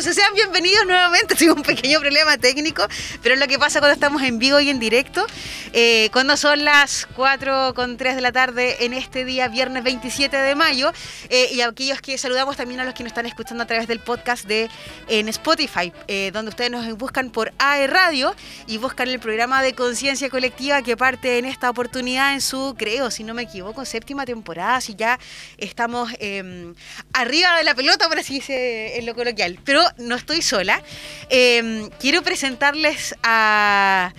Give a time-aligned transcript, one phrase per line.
[0.00, 1.34] Sean bienvenidos nuevamente.
[1.38, 2.86] Tuve un pequeño problema técnico,
[3.20, 5.26] pero es lo que pasa cuando estamos en vivo y en directo.
[5.72, 10.36] Eh, cuando son las 4 con 3 de la tarde en este día, viernes 27
[10.36, 10.92] de mayo.
[11.30, 13.88] Eh, y a aquellos que saludamos también a los que nos están escuchando a través
[13.88, 14.70] del podcast de
[15.08, 18.36] en Spotify, eh, donde ustedes nos buscan por AE Radio
[18.68, 23.10] y buscan el programa de conciencia colectiva que parte en esta oportunidad en su, creo,
[23.10, 24.76] si no me equivoco, séptima temporada.
[24.76, 25.18] Así ya
[25.56, 26.76] estamos em,
[27.12, 29.58] arriba de la pelota, por así dice en lo coloquial.
[29.64, 30.82] Pero no estoy sola.
[31.30, 34.12] Eh, quiero presentarles a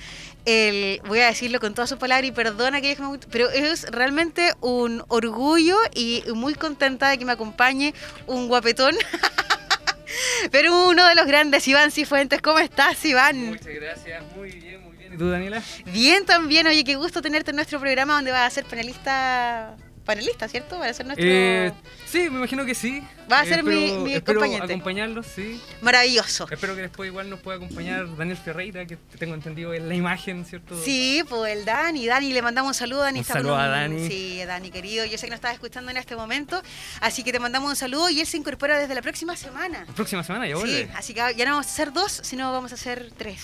[0.45, 4.53] el, voy a decirlo con todas sus palabras y perdona que me pero es realmente
[4.61, 7.93] un orgullo y muy contenta de que me acompañe
[8.25, 8.95] un guapetón.
[10.51, 12.41] pero uno de los grandes, Iván Cifuentes.
[12.41, 13.47] ¿Cómo estás, Iván?
[13.47, 15.13] Muchas gracias, muy bien, muy bien.
[15.13, 15.61] ¿Y tú, Daniela?
[15.85, 19.75] Bien también, oye, qué gusto tenerte en nuestro programa donde vas a ser panelista
[20.09, 20.79] panelista, ¿cierto?
[20.79, 21.23] Va a ser nuestro...
[21.27, 21.71] Eh,
[22.07, 23.03] sí, me imagino que sí.
[23.31, 24.73] Va a ser mi, mi espero acompañante.
[24.73, 25.61] acompañarlos, sí.
[25.81, 26.47] Maravilloso.
[26.49, 30.45] Espero que después igual nos pueda acompañar Daniel Ferreira, que tengo entendido es la imagen,
[30.45, 30.75] ¿cierto?
[30.83, 32.07] Sí, pues el Dani.
[32.07, 33.01] Dani, le mandamos un saludo.
[33.01, 34.07] Dani Un saludo a Dani.
[34.07, 35.05] Sí, Dani, querido.
[35.05, 36.59] Yo sé que nos estás escuchando en este momento,
[37.01, 39.85] así que te mandamos un saludo y él se incorpora desde la próxima semana.
[39.87, 40.89] La próxima semana ya Sí, vuelve.
[40.95, 43.41] así que ya no vamos a hacer dos, sino vamos a hacer tres.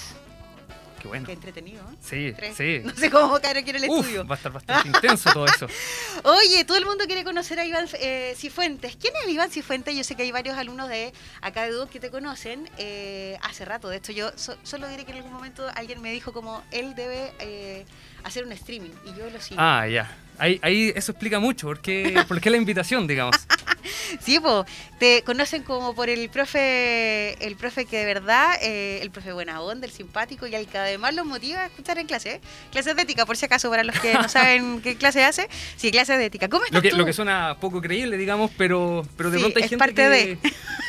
[1.05, 1.25] Qué bueno.
[1.27, 1.95] Qué entretenido, ¿eh?
[2.01, 2.57] Sí, Tres.
[2.57, 2.81] sí.
[2.83, 4.25] No sé cómo caer aquí en el Uf, estudio.
[4.25, 5.67] va a estar bastante intenso todo eso.
[6.23, 8.95] Oye, todo el mundo quiere conocer a Iván eh, Cifuentes.
[8.95, 9.95] ¿Quién es Iván Cifuentes?
[9.95, 13.65] Yo sé que hay varios alumnos de acá de Duoc que te conocen eh, hace
[13.65, 13.87] rato.
[13.89, 16.95] De esto yo so- solo diré que en algún momento alguien me dijo como él
[16.95, 17.85] debe eh,
[18.23, 19.61] hacer un streaming y yo lo sigo.
[19.61, 20.09] Ah, ya.
[20.39, 23.35] Ahí, ahí eso explica mucho, porque, por qué la invitación, digamos.
[24.21, 24.65] Sí, po,
[24.99, 29.61] te conocen como por el profe, el profe que de verdad, eh, el profe buena
[29.61, 32.35] onda, el simpático y al que además los motiva a escuchar en clase.
[32.35, 32.41] ¿eh?
[32.71, 35.47] Clases de ética, por si acaso, para los que no saben qué clase hace.
[35.75, 36.49] Sí, clases de ética.
[36.49, 36.97] ¿Cómo estás Lo que, tú?
[36.97, 40.09] lo que suena poco creíble, digamos, pero, pero de Sí, pronto hay es gente parte
[40.09, 40.37] de.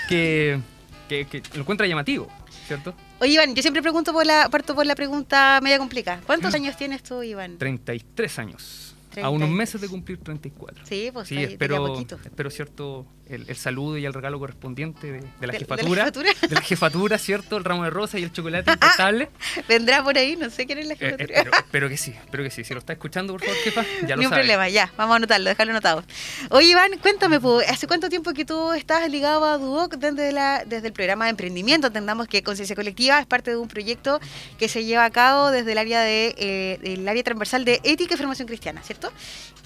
[0.08, 0.61] que,
[1.08, 2.28] que, que, que lo encuentra llamativo,
[2.67, 2.94] ¿cierto?
[3.19, 6.20] Oye, Iván, yo siempre pregunto por la, parto por la pregunta media complicada.
[6.27, 7.56] ¿Cuántos años tienes tú, Iván?
[7.58, 8.86] 33 años.
[9.20, 9.36] A 33.
[9.36, 10.86] unos meses de cumplir 34.
[10.86, 11.36] Sí, pues Sí,
[11.77, 12.18] a poquito.
[12.24, 15.53] espero cierto, el, el saludo y el regalo correspondiente de, de la ¿De- de la
[15.59, 16.05] jefatura.
[16.05, 16.31] jefatura?
[16.48, 17.57] de la jefatura, ¿cierto?
[17.57, 19.29] El ramo de rosa y el chocolate importable.
[19.69, 21.25] Vendrá por ahí, no sé quién es la Eh, jefatura.
[21.35, 22.64] espero, espero que sí, espero que sí.
[22.64, 24.42] Si lo está escuchando, por favor, jefa, ya lo Ni un sabe.
[24.42, 26.05] problema, ya, vamos a anotarlo, dejarlo anotado.
[26.51, 27.39] Oye, Iván, cuéntame,
[27.69, 31.31] ¿hace cuánto tiempo que tú estás ligado a Duoc desde, la, desde el programa de
[31.31, 31.89] emprendimiento?
[31.89, 34.20] Entendamos que Conciencia Colectiva es parte de un proyecto
[34.58, 38.14] que se lleva a cabo desde el área de eh, el área transversal de ética
[38.14, 39.13] y formación cristiana, ¿cierto?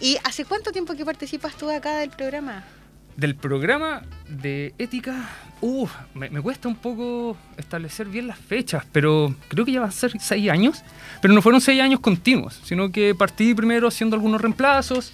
[0.01, 2.65] ¿Y hace cuánto tiempo que participas tú acá del programa?
[3.17, 5.29] Del programa de ética,
[5.61, 9.89] uh, me, me cuesta un poco establecer bien las fechas, pero creo que ya va
[9.89, 10.83] a ser seis años.
[11.21, 15.13] Pero no fueron seis años continuos, sino que partí primero haciendo algunos reemplazos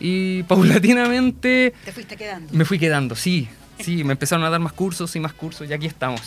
[0.00, 2.52] y paulatinamente Te fuiste quedando.
[2.54, 3.48] me fui quedando, sí.
[3.80, 6.22] Sí, me empezaron a dar más cursos y más cursos y aquí estamos.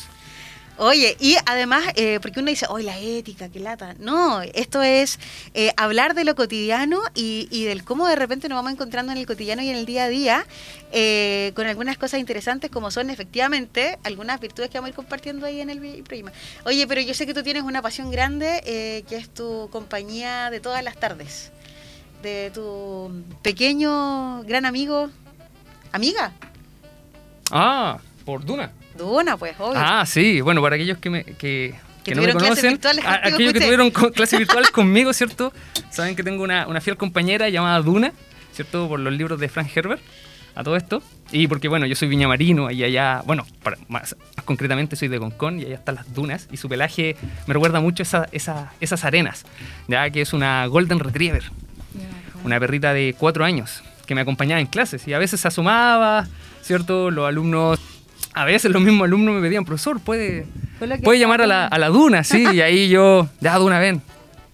[0.78, 3.96] Oye, y además, eh, porque uno dice, ¡ay, la ética, qué lata!
[4.00, 5.20] No, esto es
[5.54, 9.26] eh, hablar de lo cotidiano y, del cómo de repente nos vamos encontrando en el
[9.26, 10.46] cotidiano y en el día a día
[10.92, 15.46] eh, con algunas cosas interesantes como son efectivamente algunas virtudes que vamos a ir compartiendo
[15.46, 16.32] ahí en el programa.
[16.66, 20.50] Oye, pero yo sé que tú tienes una pasión grande eh, que es tu compañía
[20.50, 21.52] de todas las tardes,
[22.22, 25.10] de tu pequeño, gran amigo,
[25.92, 26.34] amiga,
[27.52, 28.72] Ah, por Duna.
[28.98, 29.74] Duna, pues, obvio.
[29.76, 33.60] Ah, sí, bueno, para aquellos que, me, que, que no me conocen, a- aquellos que
[33.60, 35.52] tuvieron co- clases virtuales conmigo, ¿cierto?
[35.90, 38.14] Saben que tengo una, una fiel compañera llamada Duna,
[38.54, 38.88] ¿cierto?
[38.88, 40.02] Por los libros de Frank Herbert,
[40.56, 41.04] a todo esto.
[41.32, 45.20] Y porque, bueno, yo soy viñamarino y allá, bueno, para- más, más concretamente soy de
[45.20, 47.18] Concón y allá están las dunas y su pelaje
[47.48, 49.44] me recuerda mucho esa, esa- esas arenas,
[49.88, 51.44] ya que es una Golden Retriever,
[52.44, 56.28] una perrita de cuatro años que me acompañaba en clases y a veces se asomaba,
[56.62, 57.10] ¿cierto?
[57.10, 57.80] Los alumnos,
[58.36, 60.46] a veces los mismos alumnos me pedían, profesor, ¿puede,
[61.04, 62.24] puede llamar a la, a la duna?
[62.26, 64.02] Sí, y ahí yo, ya duna, ven,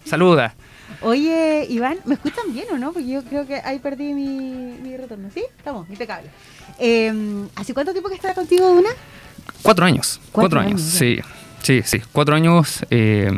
[0.05, 0.53] saluda.
[1.01, 2.93] Oye, Iván, ¿me escuchan bien o no?
[2.93, 5.29] Porque yo creo que ahí perdí mi, mi retorno.
[5.33, 5.43] ¿Sí?
[5.57, 6.29] Estamos, impecable.
[6.77, 7.11] Eh,
[7.55, 8.89] ¿Hace cuánto tiempo que está contigo, Duna?
[9.63, 11.19] Cuatro años, Cuatro cuatro, años, años, sí,
[11.63, 13.31] sí, sí, cuatro años eh,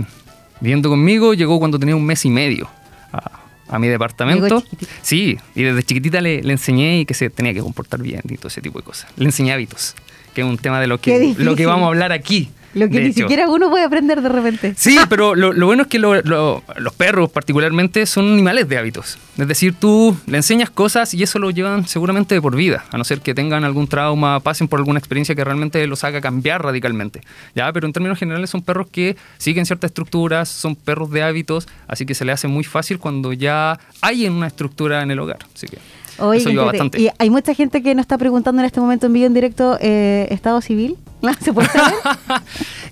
[0.60, 2.70] viviendo conmigo, llegó cuando tenía un mes y medio
[3.14, 4.62] a, a mi departamento.
[5.02, 8.36] Sí, y desde chiquitita le, le enseñé y que se tenía que comportar bien y
[8.36, 9.10] todo ese tipo de cosas.
[9.16, 9.96] Le enseñé hábitos,
[10.34, 12.50] que es un tema de lo que, lo que vamos a hablar aquí.
[12.76, 13.20] Lo que ni hecho.
[13.20, 14.74] siquiera uno puede aprender de repente.
[14.76, 18.80] Sí, pero lo, lo bueno es que lo- lo- los perros particularmente son animales de
[18.80, 19.20] hábitos.
[19.38, 22.98] Es decir, tú le enseñas cosas y eso lo llevan seguramente de por vida, a
[22.98, 26.64] no ser que tengan algún trauma, pasen por alguna experiencia que realmente los haga cambiar
[26.64, 27.22] radicalmente.
[27.54, 27.72] ¿ya?
[27.72, 32.08] Pero en términos generales son perros que siguen ciertas estructuras, son perros de hábitos, así
[32.08, 35.38] que se le hace muy fácil cuando ya hay una estructura en el hogar.
[35.54, 35.78] Así que
[36.20, 37.02] Oye, eso ayuda espérate, bastante.
[37.02, 39.78] Y hay mucha gente que nos está preguntando en este momento en vivo en directo,
[39.82, 40.98] eh, ¿estado civil?
[41.42, 41.94] ¿Se puede saber?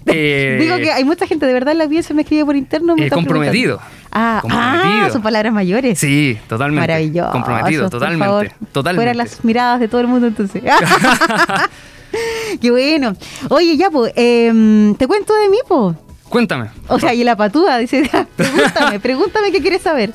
[0.07, 2.95] Eh, Digo que hay mucha gente, de verdad, la audiencia me escribe por interno.
[2.95, 3.77] Me eh, comprometido.
[3.77, 4.01] preguntando.
[4.11, 5.05] Ah, Comprometido.
[5.05, 5.99] ah, son palabras mayores.
[5.99, 6.81] Sí, totalmente.
[6.81, 7.31] Maravilloso.
[7.31, 8.25] Comprometido, por totalmente.
[8.25, 8.51] favor.
[8.71, 8.97] totalmente.
[8.97, 10.63] Fuera las miradas de todo el mundo, entonces.
[12.61, 13.15] Qué bueno.
[13.49, 15.95] Oye, ya, pues, em, te cuento de mí, pues.
[16.29, 16.69] Cuéntame.
[16.87, 20.13] O sea, y la patúa dice, pregúntame, pregúntame qué quieres saber.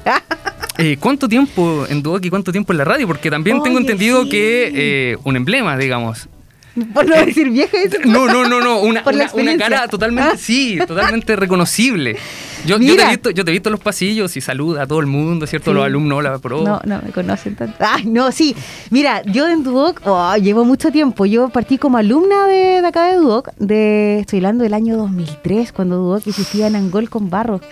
[0.78, 3.06] Eh, ¿Cuánto tiempo en Duoc y cuánto tiempo en la radio?
[3.06, 4.28] Porque también tengo entendido sí.
[4.31, 6.28] que eh, un emblema, digamos.
[6.93, 7.75] Por no decir vieja.
[7.82, 8.00] dice.
[8.05, 8.81] No, no, no, no.
[8.81, 9.02] Una,
[9.58, 10.37] cara totalmente, Ah.
[10.38, 12.17] sí, totalmente reconocible.
[12.67, 14.87] Yo, yo, te he visto, yo te he visto en los pasillos y saluda a
[14.87, 15.70] todo el mundo, ¿cierto?
[15.70, 15.75] Sí.
[15.75, 16.62] Los alumnos, la pro.
[16.62, 17.76] No, no me conocen tanto.
[17.78, 18.55] Ay, no, sí.
[18.90, 21.25] Mira, yo en Duoc oh, llevo mucho tiempo.
[21.25, 23.50] Yo partí como alumna de, de acá de Duoc.
[23.56, 27.62] De, estoy hablando del año 2003, cuando Duoc existía en Angol con Barros.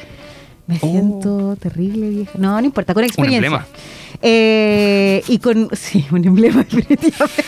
[0.67, 0.91] Me Oh.
[0.91, 2.33] siento terrible, vieja.
[2.39, 3.37] No, no importa, con experiencia.
[3.47, 3.67] emblema.
[4.23, 5.69] Eh, y con.
[5.77, 7.45] Sí, un emblema, definitivamente.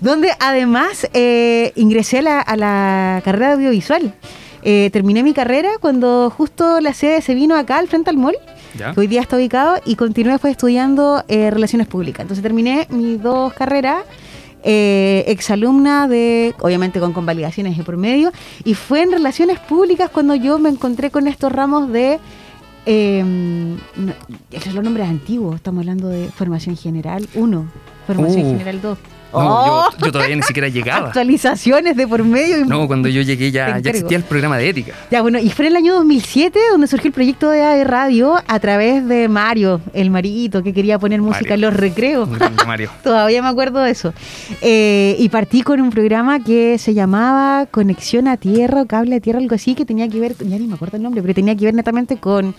[0.00, 4.14] Donde además eh, ingresé a la, a la carrera de audiovisual.
[4.62, 8.34] Eh, terminé mi carrera cuando justo la sede se vino acá al frente al mall
[8.78, 8.92] ¿Ya?
[8.94, 12.22] que hoy día está ubicado, y continué después estudiando eh, Relaciones Públicas.
[12.22, 14.02] Entonces terminé mis dos carreras,
[14.64, 18.32] eh, exalumna de, obviamente con convalidaciones de por medio,
[18.64, 22.18] y fue en Relaciones Públicas cuando yo me encontré con estos ramos de...
[22.86, 24.12] Eh, no,
[24.50, 27.66] esos son los nombres antiguos, estamos hablando de formación general 1,
[28.06, 28.50] formación Uh.
[28.50, 28.98] general 2.
[29.34, 29.90] No, ¡Oh!
[29.98, 31.08] yo, yo todavía ni siquiera llegaba.
[31.08, 32.64] Actualizaciones de por medio.
[32.64, 34.94] No, cuando yo llegué ya, ya existía el programa de ética.
[35.10, 38.34] Ya, bueno, y fue en el año 2007 donde surgió el proyecto de AE Radio
[38.46, 41.54] a través de Mario, el Marito, que quería poner música Mario.
[41.54, 42.28] en los recreos.
[42.66, 42.90] Mario.
[43.02, 44.14] Todavía me acuerdo de eso.
[44.62, 49.20] Eh, y partí con un programa que se llamaba Conexión a Tierra o Cable a
[49.20, 51.54] Tierra, algo así, que tenía que ver, ya ni me acuerdo el nombre, pero tenía
[51.56, 52.54] que ver netamente con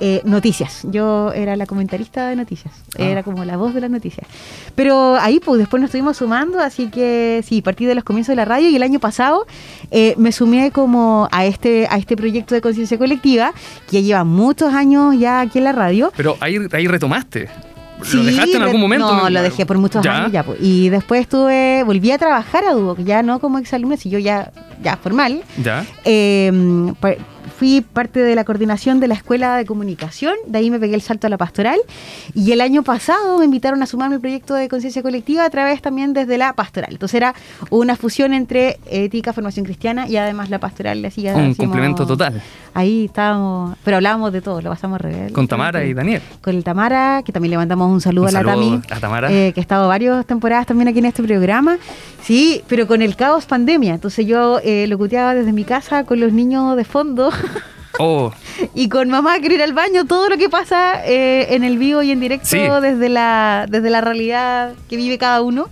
[0.00, 0.80] eh, noticias.
[0.90, 3.02] Yo era la comentarista de noticias, Ah.
[3.02, 4.26] era como la voz de las noticias.
[4.74, 8.36] Pero ahí pues después nos estuvimos sumando, así que sí, partí de los comienzos de
[8.36, 9.46] la radio y el año pasado
[9.90, 13.52] eh, me sumé como a este, a este proyecto de conciencia colectiva
[13.90, 16.12] que lleva muchos años ya aquí en la radio.
[16.16, 17.48] Pero ahí, ahí retomaste.
[18.14, 19.14] ¿Lo dejaste en algún momento?
[19.14, 20.20] No, lo dejé por muchos ¿Ya?
[20.22, 20.42] años ya.
[20.42, 20.58] pues.
[20.62, 24.96] Y después estuve, volví a trabajar a Duoc, ya no como exalumna, sino ya, ya
[24.96, 25.42] formal.
[25.62, 25.84] ¿Ya?
[26.06, 26.50] Eh,
[27.60, 31.02] fui parte de la coordinación de la Escuela de Comunicación, de ahí me pegué el
[31.02, 31.78] salto a la pastoral.
[32.34, 35.82] Y el año pasado me invitaron a sumarme al proyecto de conciencia colectiva a través
[35.82, 36.92] también desde la pastoral.
[36.92, 37.34] Entonces era
[37.68, 41.04] una fusión entre ética, formación cristiana y además la pastoral.
[41.04, 42.40] Así ya Un complemento total.
[42.72, 45.30] Ahí estábamos, pero hablábamos de todo, lo pasamos re.
[45.32, 46.22] Con Tamara y Daniel.
[46.40, 48.80] Con el Tamara, que también le mandamos un saludo Un a la Tami.
[48.90, 49.30] a Tamara.
[49.30, 51.76] eh, que ha estado varias temporadas también aquí en este programa.
[52.22, 53.92] Sí, pero con el caos pandemia.
[53.94, 57.30] Entonces yo eh, locuteaba desde mi casa con los niños de fondo
[57.98, 58.32] Oh,
[58.74, 62.02] y con mamá que ir al baño, todo lo que pasa eh, en el vivo
[62.02, 62.58] y en directo Sí.
[62.80, 65.68] desde, la, desde la realidad que vive cada uno.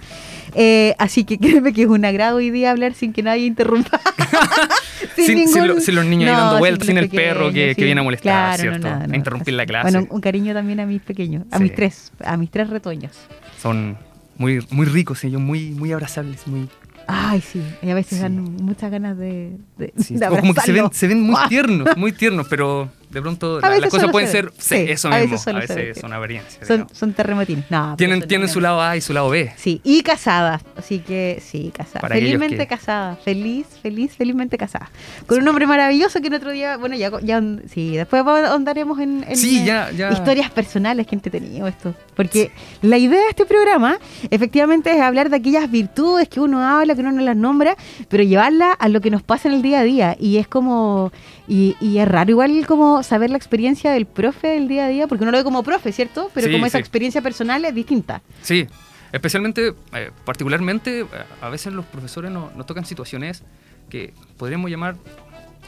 [0.55, 4.01] Eh, así que créeme que es un agrado hoy día hablar sin que nadie interrumpa.
[5.17, 8.01] Sin- sin ningún- lo- sin los niños ahí dando vueltas, sin el perro que- viene
[8.01, 8.89] a molestar, Claro, ¿cierto?
[9.07, 9.91] no, A interrumpir la clase.
[9.93, 11.63] Bueno, un cariño también a mis pequeños, a Sí.
[11.65, 13.13] mis tres, a mis tres retoños.
[13.61, 13.99] son
[14.37, 16.69] muy, muy ricos ellos, muy, muy abrazables, muy...
[17.11, 18.23] Ay, sí, y a veces Sí.
[18.23, 20.91] dan muchas ganas de, de, sí, de como que se ven, abrazarlo.
[20.93, 24.53] se ven muy tiernos, muy tiernos, pero de pronto la- las cosas pueden se ser
[24.59, 26.67] sí, eso a veces mismo, a veces son apariencias.
[26.67, 27.65] Son, son terremotines.
[27.71, 29.53] No, Tienen, tienen su lado A y su lado B.
[29.57, 32.01] Sí, y casada, así que sí, casada.
[32.01, 34.91] Para aquellos Felizmente que- casada, feliz, feliz, felizmente casada.
[35.27, 39.25] Con un hombre maravilloso que en otro día, bueno, ya, ya sí, después ahondaremos en,
[39.29, 40.11] en, Sí, ya, ya.
[40.11, 41.95] historias personales que entretenido esto.
[42.15, 42.51] Porque
[42.83, 43.99] la idea de este programa,
[44.31, 47.77] efectivamente, es hablar de aquellas virtudes que uno habla, que uno no las nombra,
[48.09, 50.17] pero llevarla a lo que nos pasa en el día a día.
[50.19, 51.13] Y es como,
[51.47, 52.51] y, y es raro igual
[52.99, 55.63] como saber la experiencia del profe del día a día, porque uno lo ve como
[55.63, 56.31] profe, ¿cierto?
[56.35, 56.81] Pero Sí, como esa sí.
[56.81, 58.23] experiencia personal es distinta.
[58.43, 58.67] Sí,
[59.13, 61.07] especialmente, eh, particularmente, eh,
[61.41, 63.45] a veces los profesores no- nos tocan situaciones
[63.89, 64.97] que podríamos llamar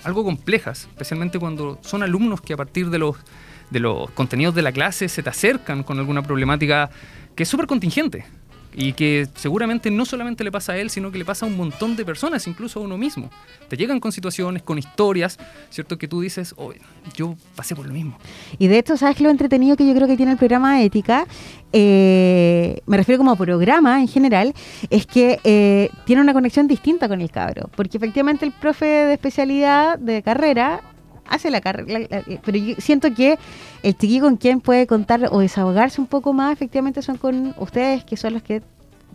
[0.02, 3.16] algo complejas, especialmente cuando son alumnos que a partir de los,
[3.70, 6.90] de los contenidos de la clase se te acercan con alguna problemática
[7.36, 8.24] que es súper contingente
[8.74, 11.56] y que seguramente no solamente le pasa a él, sino que le pasa a un
[11.56, 13.30] montón de personas, incluso a uno mismo.
[13.68, 15.38] Te llegan con situaciones, con historias,
[15.70, 15.98] ¿cierto?
[15.98, 16.72] Que tú dices, oh,
[17.14, 18.18] yo pasé por lo mismo.
[18.58, 21.26] Y de hecho, ¿sabes lo entretenido que yo creo que tiene el programa ética?
[21.72, 24.54] Eh, me refiero como programa en general,
[24.88, 27.70] es que eh, tiene una conexión distinta con el cabro.
[27.76, 30.82] Porque efectivamente el profe de especialidad de carrera
[31.30, 32.22] hace la carrera.
[32.44, 33.38] Pero yo siento que
[33.82, 38.04] el chiquillo con quien puede contar o desahogarse un poco más, efectivamente son con ustedes,
[38.04, 38.60] que son los que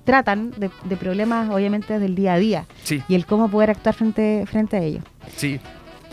[0.04, 2.66] tratan de, de problemas, obviamente, del día a día.
[2.84, 5.04] Sí, Y el cómo poder actuar frente, frente a ellos.
[5.36, 5.60] sí.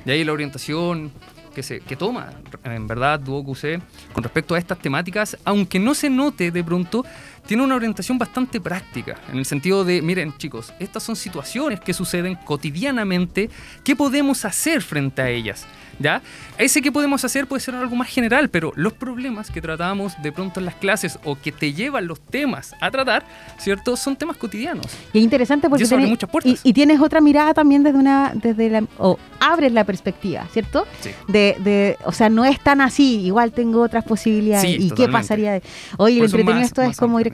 [0.04, 1.12] Y ahí la orientación,
[1.54, 2.30] que, se, que toma,
[2.64, 3.80] en verdad, Duo QC
[4.12, 7.04] con respecto a estas temáticas, aunque no se note de pronto,
[7.46, 11.92] tiene una orientación bastante práctica, en el sentido de, miren chicos, estas son situaciones que
[11.92, 13.50] suceden cotidianamente,
[13.84, 15.66] ¿qué podemos hacer frente a ellas?
[15.98, 16.22] ¿Ya?
[16.58, 20.32] Ese que podemos hacer puede ser algo más general, pero los problemas que tratamos de
[20.32, 23.24] pronto en las clases o que te llevan los temas a tratar,
[23.58, 23.96] ¿cierto?
[23.96, 24.86] Son temas cotidianos.
[25.12, 26.60] Y es interesante porque Y eso abre tenés- muchas puertas.
[26.64, 30.86] Y, y tienes otra mirada también desde una, desde la, o abres la perspectiva, ¿cierto?
[31.00, 31.10] Sí.
[31.28, 34.64] De, de, o sea, no es tan así, igual tengo otras posibilidades.
[34.64, 35.12] Sí, ¿Y qué totalmente.
[35.12, 35.52] pasaría?
[35.52, 35.62] de-
[35.98, 37.30] Oye, eso entretenido esto es como amplio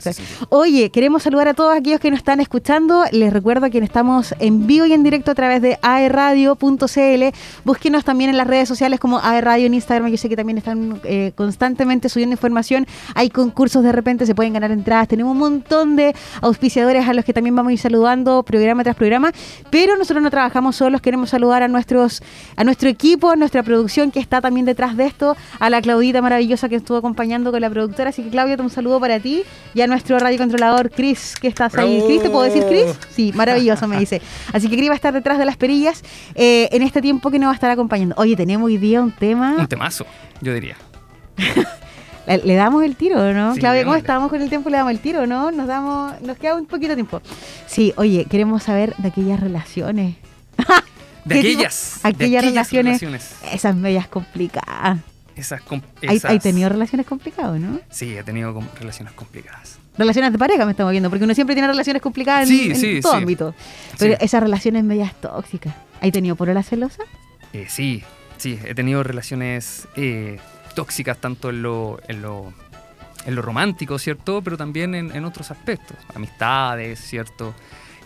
[0.49, 3.05] Oye, queremos saludar a todos aquellos que nos están escuchando.
[3.13, 7.37] Les recuerdo que estamos en vivo y en directo a través de aerradio.cl.
[7.65, 10.11] Búsquenos también en las redes sociales como aerradio en Instagram.
[10.11, 12.87] Yo sé que también están eh, constantemente subiendo información.
[13.15, 15.09] Hay concursos de repente, se pueden ganar entradas.
[15.09, 18.97] Tenemos un montón de auspiciadores a los que también vamos a ir saludando programa tras
[18.97, 19.33] programa.
[19.71, 21.01] Pero nosotros no trabajamos solos.
[21.01, 22.23] Queremos saludar a nuestros
[22.57, 26.23] a nuestro equipo, a nuestra producción que está también detrás de esto, a la Claudita
[26.23, 28.11] maravillosa que estuvo acompañando con la productora.
[28.11, 29.43] Así que Claudia, un saludo para ti
[29.89, 32.03] nuestro radiocontrolador Chris, que estás ahí.
[32.07, 32.87] Chris, ¿te puedo decir Chris?
[33.15, 34.21] Sí, maravilloso, me dice.
[34.53, 36.03] Así que Chris va a estar detrás de las perillas
[36.35, 38.15] eh, en este tiempo que nos va a estar acompañando.
[38.19, 39.57] Oye, tenemos hoy día un tema.
[39.59, 40.07] Un temazo,
[40.41, 40.77] yo diría.
[42.27, 43.55] ¿Le, damos el tiro, ¿no?
[43.55, 44.69] Sí, Claudia, ¿cómo estamos con el tiempo?
[44.69, 45.51] ¿Le damos el tiro, no?
[45.51, 47.23] Nos damos, nos queda un poquito de tiempo.
[47.67, 50.17] Sí, oye, queremos saber de aquellas relaciones.
[51.25, 53.35] De aquellas, de aquellas relaciones, relaciones.
[53.53, 54.99] esas medias complicadas.
[55.37, 57.81] Esas, com- ¿Hay, esas- hay tenido relaciones complicadas, no?
[57.91, 59.78] Sí, he tenido relaciones complicadas.
[59.99, 63.01] Relaciones de pareja me estamos viendo, porque uno siempre tiene relaciones complicadas en, Sí, en
[63.03, 63.19] todo sí.
[63.19, 63.55] ámbito.
[63.99, 65.75] Pero esas relaciones medias tóxicas.
[66.01, 67.03] ¿Hay tenido porola celosa?
[67.53, 68.03] Eh, sí,
[68.37, 70.39] sí, he tenido relaciones eh,
[70.75, 72.53] tóxicas tanto en lo, en lo,
[73.27, 74.41] en lo romántico, ¿cierto?
[74.43, 77.55] Pero también en, en otros aspectos, amistades, ¿cierto?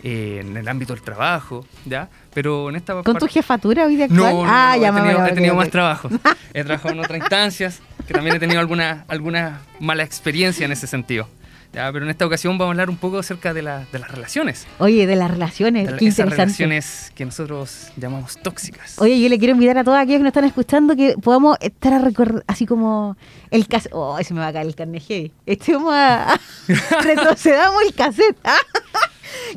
[0.01, 2.09] Eh, en el ámbito del trabajo, ¿ya?
[2.33, 4.33] Pero en esta ¿Con tu jefatura hoy de actual?
[4.33, 6.09] no, ah, no, ya he tenido, me- he tenido más trabajo.
[6.53, 10.87] He trabajado en otras instancias, que también he tenido alguna, alguna mala experiencia en ese
[10.87, 11.27] sentido.
[11.73, 14.11] Ya, pero en esta ocasión vamos a hablar un poco acerca de, la- de las
[14.11, 14.67] relaciones.
[14.77, 16.43] Oye, de las relaciones, de qué esas interesante.
[16.63, 18.99] relaciones que nosotros llamamos tóxicas.
[18.99, 21.93] Oye, yo le quiero invitar a todos aquellos que nos están escuchando que podamos estar
[21.93, 23.17] a recorrer, así como
[23.49, 23.91] el cassette.
[23.95, 25.31] Oh, se me va a caer el carne heavy.
[25.47, 26.39] Estemos a, a-
[27.01, 28.37] retrocedamos el cassette.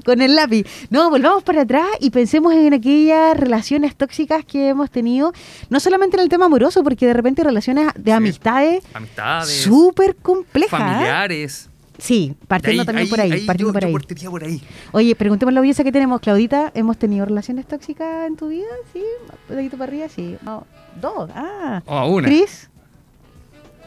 [0.06, 0.64] Con el lápiz.
[0.88, 5.32] No, volvamos para atrás y pensemos en aquellas relaciones tóxicas que hemos tenido,
[5.68, 8.10] no solamente en el tema amoroso, porque de repente relaciones de Sí.
[8.10, 10.70] amistades Amistades, súper complejas.
[10.80, 11.68] familiares.
[11.98, 13.92] Sí, partiendo Ahí- también por ahí, partiendo yo, por yo ahí.
[13.92, 14.62] partiría por ahí.
[14.92, 18.66] Oye, preguntemos a la audiencia que tenemos, Claudita, ¿hemos tenido relaciones tóxicas en tu vida?
[18.92, 19.02] Sí,
[19.48, 20.36] un dedito para arriba, sí.
[20.42, 20.66] No,
[21.00, 21.82] dos, ah.
[21.86, 22.28] O a una.
[22.28, 22.68] Cris.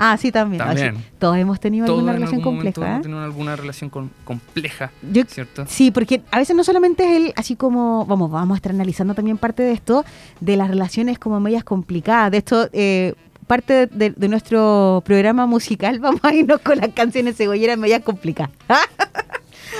[0.01, 0.61] Ah, sí, también.
[0.61, 0.95] Ah, También.
[0.95, 1.03] sí.
[1.19, 2.89] Todos hemos tenido Todos alguna en relación algún momento compleja.
[2.95, 3.03] hemos ¿eh?
[3.03, 5.65] tenido alguna relación con- compleja, Yo- ¿cierto?
[5.67, 9.13] Sí, porque a veces no solamente es el, así como, vamos, vamos a estar analizando
[9.13, 10.05] también parte de esto,
[10.39, 12.31] de las relaciones como medias complicadas.
[12.31, 13.13] De esto, eh,
[13.50, 18.51] parte de, de nuestro programa musical, vamos a irnos con las canciones cebolleras medias complicadas.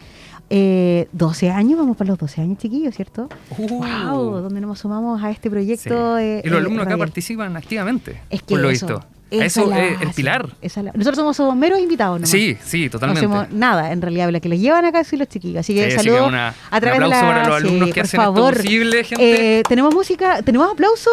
[0.50, 3.28] eh, 12 años, vamos para los 12 años, chiquillos, ¿cierto?
[3.56, 3.68] Uh.
[3.68, 4.40] ¡Wow!
[4.40, 5.50] Donde nos sumamos a este Sí.
[5.50, 6.18] proyecto.
[6.18, 9.06] eh, y los eh, alumnos acá participan activamente, Es que por lo eso, visto.
[9.30, 10.48] esa Eso la es el pilar.
[10.60, 12.26] esa la- Nosotros somos, somos meros invitados, ¿no?
[12.26, 13.20] Sí, sí, No totalmente.
[13.26, 14.28] hacemos nada, en realidad.
[14.32, 15.60] Lo que les llevan acá son los chiquillos.
[15.60, 17.20] Así que Sí, saludos una- a través un de la...
[17.20, 18.56] para los alumnos sí, que por hacen esto favor.
[18.56, 19.58] posible, gente.
[19.60, 21.10] Eh, tenemos música, tenemos aplauso.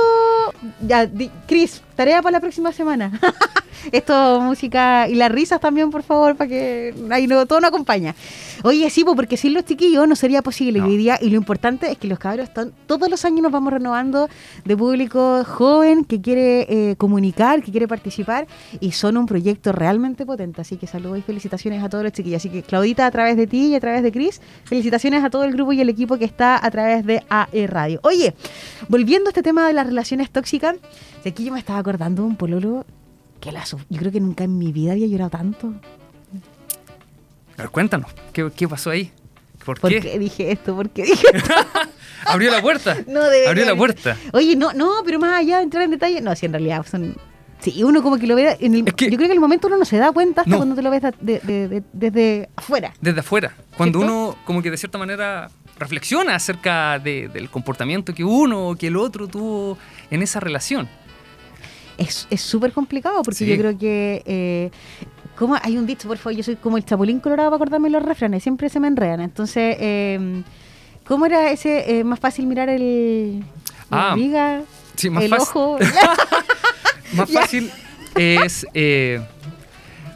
[0.82, 1.08] Ya,
[1.48, 3.12] Cris, tarea para la próxima semana.
[3.92, 8.16] Esto, música y las risas también, por favor, para que ahí no, todo nos acompaña.
[8.64, 10.80] Oye, sí, po, porque sin los chiquillos no sería posible.
[10.80, 10.88] No.
[10.88, 13.72] Hoy día, y lo importante es que los cabros están, todos los años nos vamos
[13.72, 14.30] renovando
[14.66, 18.48] de público joven que quiere eh, comunicar, que quiere participar,
[18.80, 20.62] y son un proyecto realmente potente.
[20.62, 22.38] Así que saludos y felicitaciones a todos los chiquillos.
[22.38, 25.44] Así que, Claudita, a través de ti y a través de Cris, felicitaciones a todo
[25.44, 28.00] el grupo y el equipo que está a través de AE Radio.
[28.04, 28.34] Oye,
[28.90, 30.76] volviendo a este tema de las relaciones tóxicas,
[31.24, 32.86] de aquí yo me estaba acordando de un pololo
[33.48, 35.74] que la yo creo que nunca en mi vida había llorado tanto.
[37.58, 39.12] A ver, cuéntanos, ¿qué, qué pasó ahí?
[39.66, 40.00] ¿Por, ¿Por qué?
[40.00, 40.76] qué dije esto?
[40.76, 41.54] ¿Por qué dije esto?
[42.26, 42.96] Abrió la puerta.
[43.08, 44.16] No, de Abrió la puerta.
[44.34, 47.16] Oye, no, no, pero más allá de entrar en detalle, no, si en realidad son...
[47.60, 49.40] Sí, uno como que lo ve, en el- Es que- yo creo que en el
[49.40, 50.58] momento uno no se da cuenta hasta No.
[50.58, 52.94] cuando te lo ves de- de- de- de- desde afuera.
[53.02, 53.56] Desde afuera.
[53.76, 54.14] Cuando ¿Cierto?
[54.14, 55.50] uno, como que de cierta manera,
[55.80, 59.78] reflexiona acerca de- del comportamiento que uno o que el otro tuvo
[60.12, 60.88] en esa relación.
[61.98, 63.46] Es es súper complicado porque Sí.
[63.48, 64.24] yo creo que...
[64.26, 64.72] Eh,
[65.38, 65.56] ¿Cómo?
[65.62, 68.42] Hay un dicho, por favor, yo soy como el chapulín colorado para acordarme los refranes,
[68.42, 69.22] siempre se me enredan.
[69.22, 70.42] Entonces, eh,
[71.06, 72.00] ¿cómo era ese?
[72.00, 73.44] eh, más fácil mirar el...
[73.92, 74.62] Ah, viga,
[74.96, 75.48] Sí, más el fácil.
[75.48, 75.78] ojo.
[77.14, 77.72] Más fácil
[78.16, 79.22] es eh,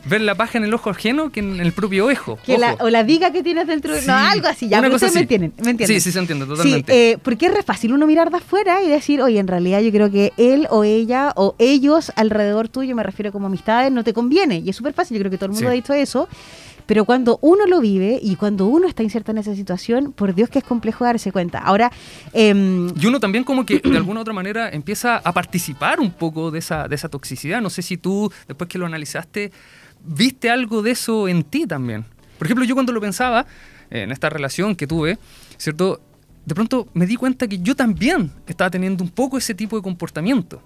[0.06, 2.38] ver la paja en el ojo ajeno que en el propio ojo.
[2.46, 2.86] que la, ojo.
[2.86, 4.02] o la viga que tienes dentro de...
[4.02, 5.88] Sí, No, algo así, ya, una pero cosa ustedes me entienden, ¿me entienden?
[5.88, 7.12] Sí, sí, se entiende Sí, totalmente.
[7.12, 9.92] eh, porque es re fácil uno mirar de afuera y decir, oye, en realidad yo
[9.92, 14.14] creo que él o ella o ellos alrededor tuyo, me refiero como amistades, no te
[14.14, 14.58] conviene.
[14.60, 15.72] Y es súper fácil, yo creo que todo el mundo Sí.
[15.72, 16.28] ha dicho eso.
[16.88, 20.50] Pero cuando uno lo vive y cuando uno está inserto en esa situación, por Dios
[20.50, 21.60] que es complejo darse cuenta.
[21.60, 21.90] Ahora,
[22.34, 26.12] em, Y uno también como que de alguna u otra manera empieza a participar un
[26.12, 27.62] poco de esa, de esa toxicidad.
[27.62, 29.52] No sé si tú, después que lo analizaste,
[30.04, 32.06] viste algo de eso en ti también.
[32.38, 33.46] Por ejemplo, yo cuando lo pensaba,
[33.90, 35.18] eh, en esta relación que tuve,
[35.58, 36.02] ¿cierto?
[36.46, 39.84] De pronto me di cuenta que yo también estaba teniendo un poco ese tipo de
[39.84, 40.62] comportamiento.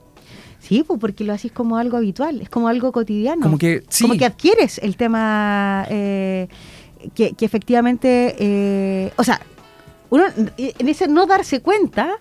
[0.59, 3.41] sí, pues porque lo haces como algo habitual, es como algo cotidiano.
[3.41, 4.03] Como que, sí.
[4.03, 6.47] Como que adquieres el tema eh,
[7.13, 9.41] que, que efectivamente, eh, o sea,
[10.09, 10.25] uno
[10.57, 12.17] en ese no darse cuenta...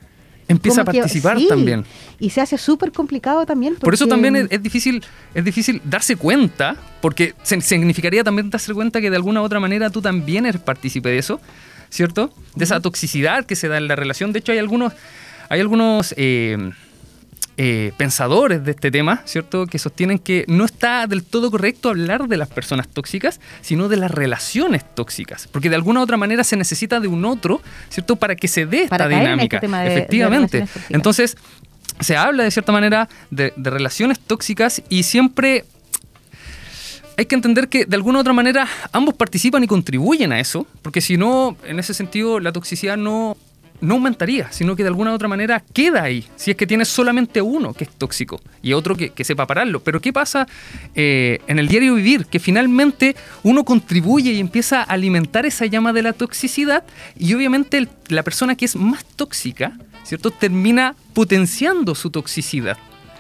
[0.57, 1.85] Empieza a que- participar sí, también.
[2.21, 3.77] Y se hace súper complicado también.
[3.77, 5.03] Por eso también es, es difícil,
[5.35, 9.61] es difícil darse cuenta, porque se- significaría también darse cuenta que de alguna u otra
[9.61, 11.41] manera tú también eres partícipe de eso,
[11.91, 12.33] ¿cierto?
[12.55, 14.33] De esa toxicidad que se da en la relación.
[14.33, 14.93] De hecho, hay algunos,
[15.49, 16.71] hay algunos eh,
[17.57, 19.67] eh, pensadores de este tema, ¿cierto?
[19.67, 23.97] Que sostienen que no está del todo correcto hablar de las personas tóxicas, sino de
[23.97, 25.49] las relaciones tóxicas.
[25.53, 28.17] Porque de alguna u otra manera se necesita de un otro, ¿cierto?
[28.17, 29.61] Para que se dé esta Para este dinámica.
[29.61, 30.67] de- de Efectivamente.
[30.89, 31.37] Entonces,
[32.01, 35.65] se habla de cierta manera de, de relaciones tóxicas y siempre
[37.17, 40.67] hay que entender que de alguna u otra manera ambos participan y contribuyen a eso,
[40.83, 43.37] porque si no, en ese sentido, la toxicidad no,
[43.85, 47.41] no aumentaría, sino que de alguna otra manera queda ahí, si es que tienes solamente
[47.43, 49.81] uno que es tóxico y otro que, que sepa pararlo.
[49.83, 50.47] Pero ¿qué pasa
[50.95, 52.27] eh, en el diario vivir?
[52.27, 56.85] Que finalmente uno contribuye y empieza a alimentar esa llama de la toxicidad
[57.19, 60.31] y obviamente la persona que es más tóxica, ¿cierto?
[60.31, 62.77] Termina potenciando su toxicidad.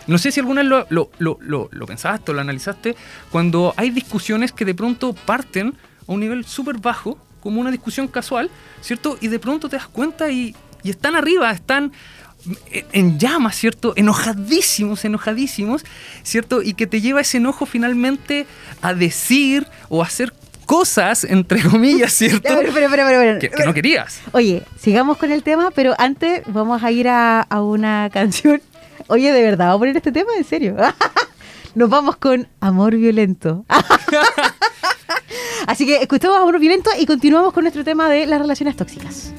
[0.06, 2.94] No sé si alguna vez lo, lo, lo, lo- lo pensaste o lo analizaste,
[3.30, 5.74] cuando hay discusiones que de pronto parten
[6.06, 9.16] a un nivel súper bajo, como una discusión casual, ¿cierto?
[9.20, 11.92] Y de pronto te das cuenta y, y están arriba, están
[12.92, 13.92] en- llamas, ¿cierto?
[13.96, 15.84] Enojadísimos, enojadísimos,
[16.24, 16.60] ¿cierto?
[16.62, 18.46] Y que te lleva ese enojo finalmente
[18.82, 20.34] a decir o a hacer
[20.66, 22.48] cosas, entre comillas, ¿cierto?
[22.48, 23.38] Ya, pero, pero, pero, pero, pero.
[23.38, 24.20] Que, que no querías.
[24.32, 28.60] Oye, sigamos con el tema, pero antes vamos a ir a, a una canción.
[29.06, 30.30] Oye, de verdad, ¿vamos a poner este tema?
[30.36, 30.76] ¿En serio?
[31.74, 33.64] Nos vamos con Amor Violento.
[35.66, 39.32] Así que escuchamos Amor Violento y continuamos con nuestro tema de las relaciones tóxicas.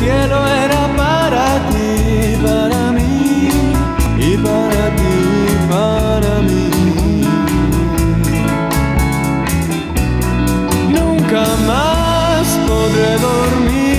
[0.00, 3.50] Cielo era para ti, para mí,
[4.18, 5.16] y para ti,
[5.72, 6.70] para mí.
[10.96, 13.89] Nunca más podré dormir,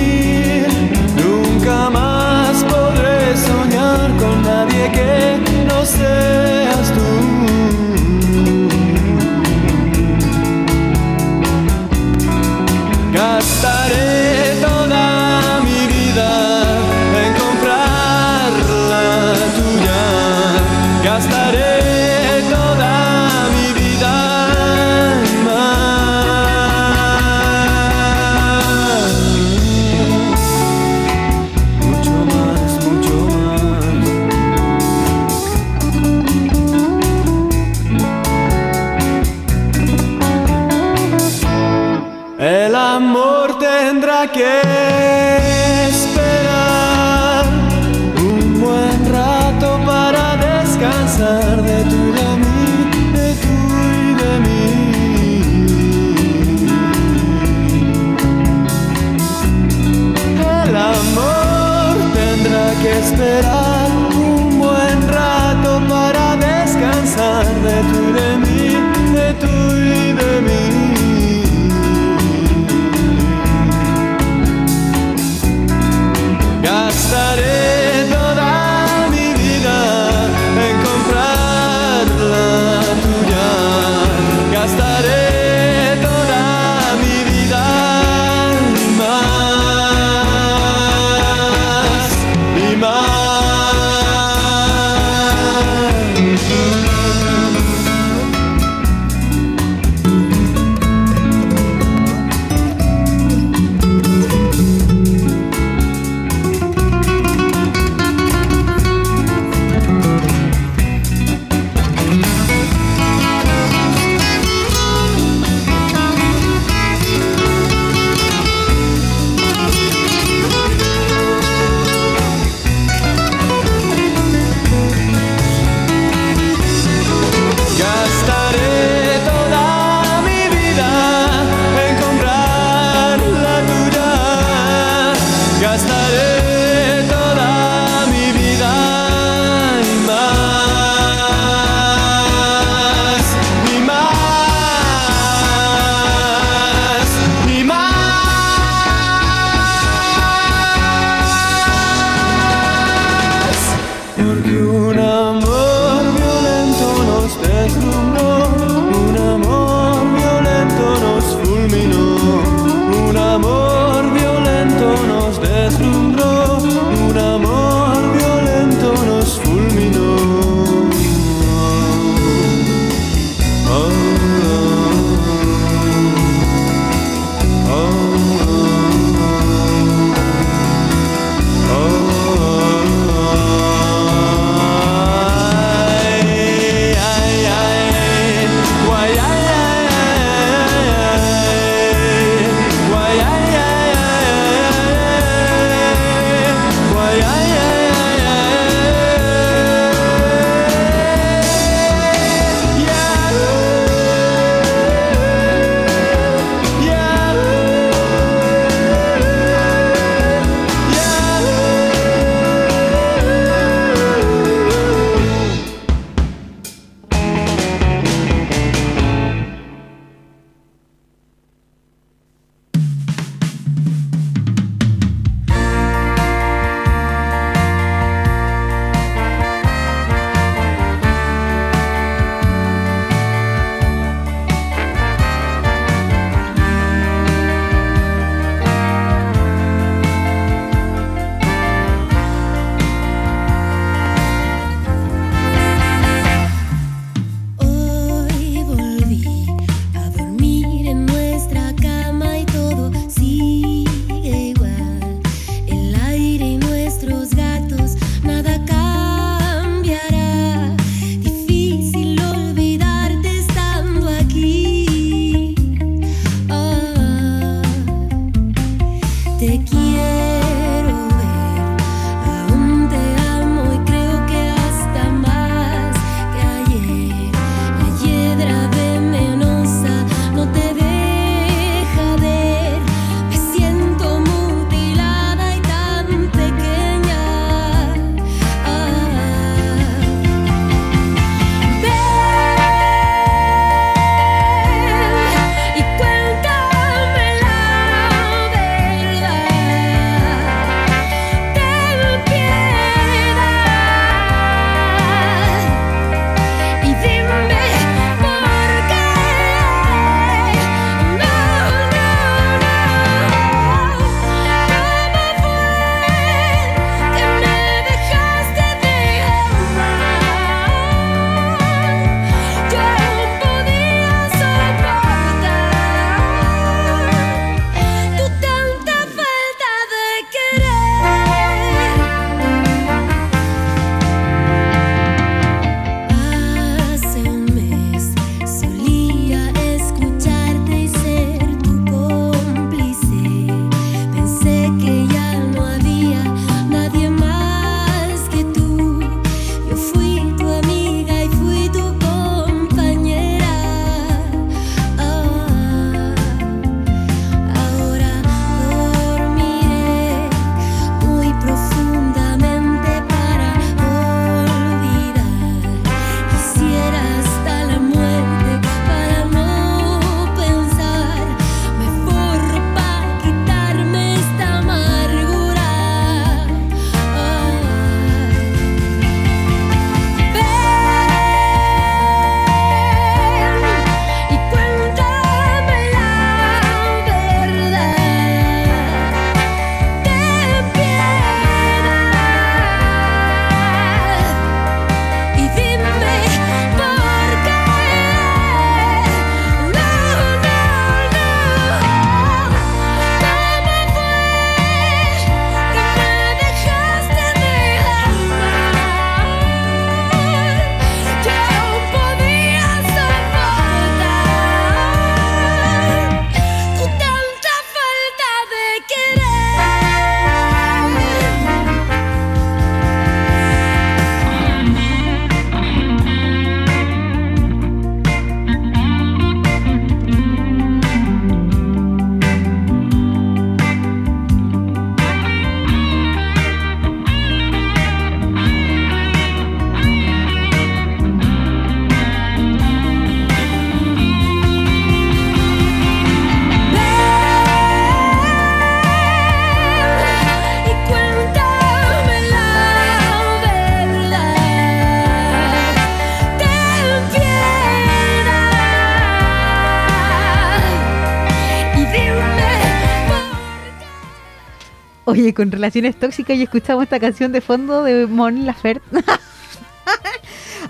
[465.12, 468.82] Oye, con relaciones tóxicas y escuchamos esta canción de fondo de Mon Laferte.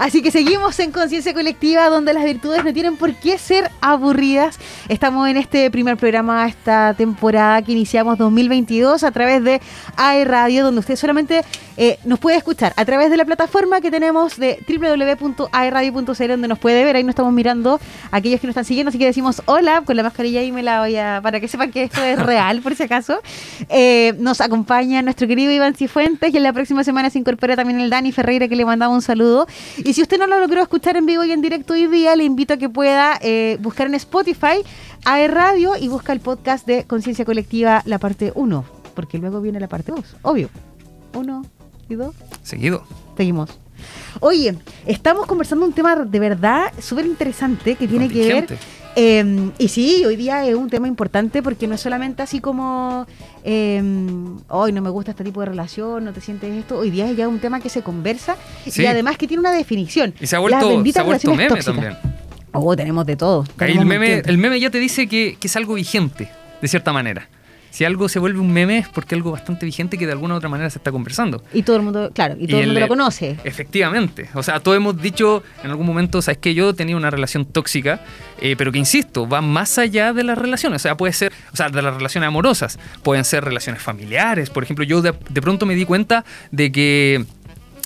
[0.01, 4.59] Así que seguimos en Conciencia Colectiva, donde las virtudes no tienen por qué ser aburridas.
[4.89, 9.61] Estamos en este primer programa, esta temporada que iniciamos 2022 a través de
[9.97, 11.45] AE Radio, donde usted solamente
[11.77, 16.59] eh, nos puede escuchar a través de la plataforma que tenemos de www.airradio.cl donde nos
[16.59, 16.97] puede ver.
[16.97, 17.81] Ahí nos estamos mirando
[18.11, 20.81] aquellos que nos están siguiendo, así que decimos hola con la mascarilla y me la
[20.81, 21.21] voy a...
[21.23, 23.21] para que sepan que esto es real, por si acaso.
[23.69, 27.81] Eh, nos acompaña nuestro querido Iván Cifuentes y en la próxima semana se incorpora también
[27.81, 29.47] el Dani Ferreira que le mandaba un saludo.
[29.79, 32.25] Y si usted no lo logró escuchar en vivo y en directo hoy día, le
[32.25, 34.63] invito a que pueda eh, buscar en Spotify
[35.05, 39.59] AE Radio y busca el podcast de Conciencia Colectiva, la parte 1, porque luego viene
[39.59, 40.49] la parte 2, obvio.
[41.15, 41.43] 1,
[41.93, 42.15] seguido?
[42.43, 42.85] Seguido.
[43.17, 43.51] Seguimos.
[44.21, 48.59] Oye, estamos conversando un tema de verdad súper interesante que tiene que ver.
[48.95, 53.07] Eh, y sí, hoy día es un tema importante porque no es solamente así como
[53.43, 56.79] em, eh, hoy oh, no me gusta este tipo de relación, no te sientes esto.
[56.79, 58.37] Hoy día es ya un tema que se conversa
[58.69, 58.83] sí.
[58.83, 60.15] y además que tiene una definición.
[60.21, 61.75] Y se ha vuelto, se ha vuelto meme tóxicas.
[61.75, 61.97] también.
[62.53, 63.45] Oh, tenemos de todo.
[63.61, 66.29] El, meme, el meme ya te dice que, que es algo vigente,
[66.61, 67.29] de cierta manera.
[67.73, 70.37] Si algo se vuelve un meme es porque algo bastante vigente que de alguna u
[70.37, 71.43] otra manera se está conversando.
[71.55, 73.39] Y todo el mundo, claro, y todo el el- mundo lo conoce.
[73.45, 74.29] Efectivamente.
[74.35, 78.05] O sea, todos hemos dicho en algún momento, sabes que yo tenía una relación tóxica,
[78.41, 80.83] eh, pero que insisto, va más allá de las relaciones.
[80.83, 84.51] O sea, puede ser, o sea, de las relaciones amorosas, pueden ser relaciones familiares.
[84.51, 87.25] Por ejemplo, yo de, de pronto me di cuenta de que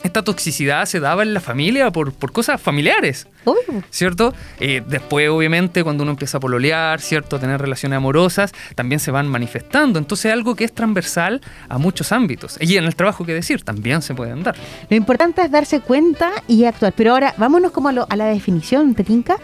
[0.07, 3.27] esta toxicidad se daba en la familia por, por cosas familiares.
[3.45, 3.83] Obvio.
[3.91, 4.35] ¿cierto?
[4.59, 7.37] Eh, después, obviamente, cuando uno empieza a pololear, ¿cierto?
[7.37, 9.99] A tener relaciones amorosas, también se van manifestando.
[10.01, 12.57] Entonces, es algo que es transversal a muchos ámbitos.
[12.61, 14.57] Y en el trabajo, que decir, también se pueden dar.
[14.91, 16.93] Lo importante es darse cuenta y actuar.
[16.97, 19.37] Pero ahora, vámonos como a, lo- a la definición, Tetinka.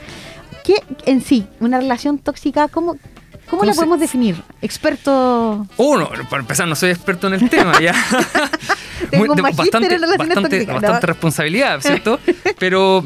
[0.64, 0.75] ¿Qué
[1.07, 2.96] en sí, una relación tóxica, cómo,
[3.51, 4.37] cómo la se- podemos definir?
[4.62, 5.66] Experto.
[5.77, 7.94] Uno, para empezar, no soy experto en el tema, ya.
[9.12, 12.18] Tengo un bastante, en bastante, bastante responsabilidad, ¿cierto?
[12.59, 13.05] Pero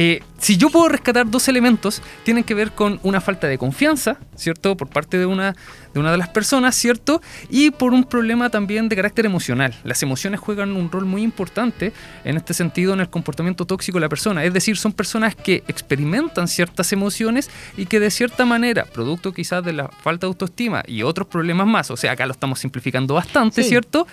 [0.00, 4.18] eh, si yo puedo rescatar dos elementos, tienen que ver con una falta de confianza,
[4.36, 4.76] ¿cierto?
[4.76, 5.56] Por parte de una,
[5.92, 7.20] de una de las personas, ¿cierto?
[7.50, 9.74] Y por un problema también de carácter emocional.
[9.82, 11.92] Las emociones juegan un rol muy importante
[12.22, 14.44] en este sentido en el comportamiento tóxico de la persona.
[14.44, 19.64] Es decir, son personas que experimentan ciertas emociones y que de cierta manera, producto quizás
[19.64, 23.14] de la falta de autoestima y otros problemas más, o sea, acá lo estamos simplificando
[23.14, 23.70] bastante, Sí.
[23.70, 24.06] ¿cierto?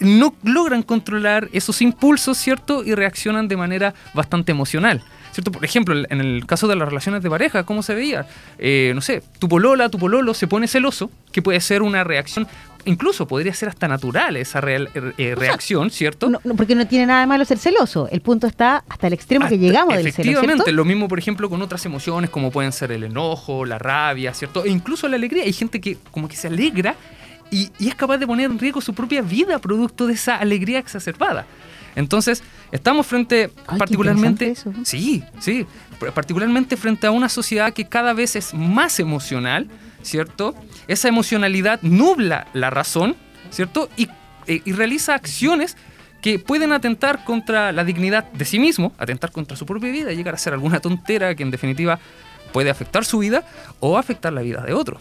[0.00, 2.82] No logran controlar esos impulsos, ¿cierto?
[2.84, 5.02] Y reaccionan de manera bastante emocional.
[5.32, 5.52] ¿Cierto?
[5.52, 8.26] Por ejemplo, en el caso de las relaciones de pareja, ¿cómo se veía?
[8.58, 12.48] Eh, no sé, tu polola, tu pololo se pone celoso, que puede ser una reacción,
[12.84, 16.28] incluso podría ser hasta natural esa real- eh, reacción, ¿cierto?
[16.30, 18.08] No, no, porque no tiene nada de malo ser celoso.
[18.10, 21.48] El punto está hasta el extremo que llegamos del celo, Efectivamente, lo mismo, por ejemplo,
[21.48, 24.64] con otras emociones como pueden ser el enojo, la rabia, ¿cierto?
[24.64, 25.44] E incluso la alegría.
[25.44, 26.96] Hay gente que como que se alegra
[27.50, 30.78] y, y es capaz de poner en riesgo su propia vida producto de esa alegría
[30.78, 31.46] exacerbada.
[31.96, 34.50] Entonces, estamos frente particularmente...
[34.50, 34.72] eso.
[34.84, 35.66] Sí, sí.
[35.98, 39.68] pr- Particularmente frente a una sociedad que cada vez es más emocional,
[40.02, 40.54] ¿cierto?
[40.86, 43.16] Esa emocionalidad nubla la razón,
[43.50, 43.88] ¿cierto?
[43.96, 44.08] Y,
[44.46, 45.76] eh, y realiza acciones
[46.22, 50.34] que pueden atentar contra la dignidad de sí mismo, atentar contra su propia vida, llegar
[50.34, 51.98] a ser alguna tontera que en definitiva
[52.52, 53.44] puede afectar su vida
[53.80, 55.00] o afectar la vida de otro.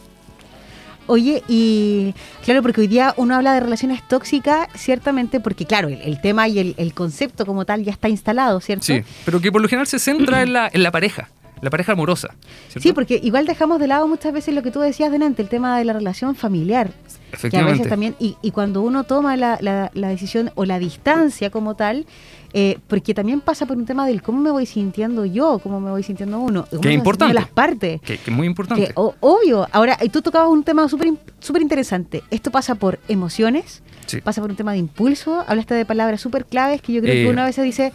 [1.10, 2.14] Oye, y
[2.46, 6.48] claro, porque hoy día uno habla de relaciones tóxicas, ciertamente, porque claro, el, el tema
[6.48, 8.86] y el, el concepto como tal ya está instalado, ¿cierto?
[8.86, 11.30] Sí, pero que por lo general se centra en la, en la pareja,
[11.62, 12.30] la pareja amorosa.
[12.68, 12.82] ¿cierto?
[12.82, 15.78] Sí, porque igual dejamos de lado muchas veces lo que tú decías delante, el tema
[15.80, 16.90] de la relación familiar.
[16.90, 17.74] Que a Efectivamente.
[17.80, 21.76] veces también, y, y cuando uno toma la, la- la decisión o la distancia como
[21.76, 22.06] tal,
[22.54, 25.92] eh, porque también pasa por un tema del cómo me voy sintiendo yo, cómo me
[25.92, 27.34] voy sintiendo uno, Que es importante.
[27.34, 28.02] las partes.
[28.02, 28.88] Que, es muy importante.
[28.88, 32.24] Que, o- obvio, ahora, y tú tocabas un tema súper in- súper interesante.
[32.32, 34.22] Esto pasa por emociones, Sí.
[34.22, 37.24] pasa por un tema de impulso, hablaste de palabras súper claves que yo creo Eh.
[37.26, 37.94] que uno a veces dice,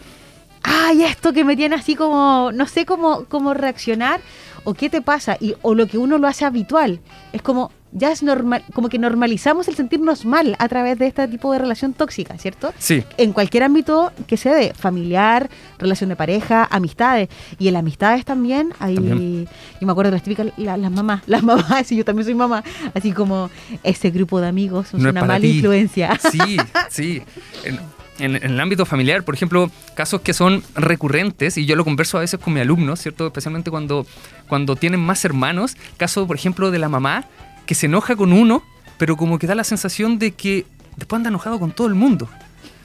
[0.63, 4.21] ay, esto que me tiene así como, no sé cómo, cómo reaccionar,
[4.63, 6.99] o qué te pasa, y, o lo que uno lo hace habitual.
[7.33, 11.27] Es como, ya es normal, como que normalizamos el sentirnos mal a través de este
[11.29, 12.73] tipo de relación tóxica, ¿cierto?
[12.77, 17.29] Sí, en cualquier ámbito que se dé, familiar, relación de pareja, amistades.
[17.57, 19.45] Y en las amistades también hay, También.
[19.79, 22.35] yo me acuerdo de las típicas, la- las mamás, las mamás, y yo también soy
[22.35, 23.49] mamá, así como
[23.81, 25.47] ese grupo de amigos es No una mala ti.
[25.57, 26.19] influencia.
[26.31, 26.57] Sí,
[26.89, 27.21] sí.
[27.63, 27.79] En,
[28.19, 32.17] en- en el ámbito familiar, por ejemplo, casos que son recurrentes, y yo lo converso
[32.17, 33.27] a veces con mis alumnos, ¿cierto?
[33.27, 34.05] Especialmente cuando,
[34.49, 35.75] cuando tienen más hermanos.
[35.97, 37.25] Caso, por ejemplo, de la mamá
[37.65, 38.63] que se enoja con uno,
[38.97, 40.65] pero como que da la sensación de que
[40.97, 42.29] después anda enojado con todo el mundo.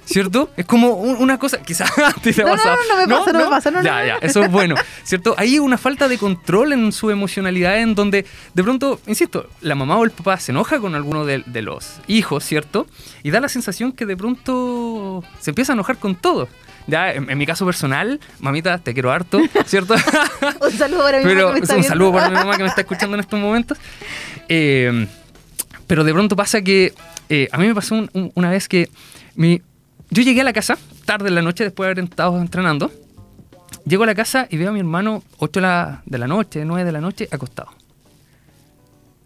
[0.06, 0.50] ¿cierto?
[0.56, 2.76] Es como un- una cosa, quizás te ha No, no, pasado.
[2.88, 4.06] no, no me pasa, no me pasa, no, no, Ya, no.
[4.06, 5.36] ya, eso es bueno, ¿cierto?
[5.38, 9.96] Hay una falta de control en su emocionalidad en donde de pronto, insisto, la mamá
[9.98, 12.88] o el papá se enoja con alguno de, de los hijos, ¿cierto?
[13.22, 16.48] Y da la sensación que de pronto se empieza a enojar con todo.
[16.86, 19.94] Ya, en, en mi caso personal, mamita, te quiero harto, ¿cierto?
[20.60, 22.68] Un saludo para mi mamá que me está un saludo para mi mamá que me
[22.68, 23.78] está escuchando en estos momentos.
[24.48, 25.06] Eh,
[25.86, 26.92] pero de pronto pasa que
[27.28, 28.88] eh, a mí me pasó un- un- una vez que
[29.36, 29.60] mi,
[30.10, 32.90] yo llegué a la casa tarde en la noche después de haber estado entrenando.
[33.86, 35.60] Llego a la casa y veo a mi hermano 8
[36.04, 37.70] de la, noche, 9 de la noche, acostado.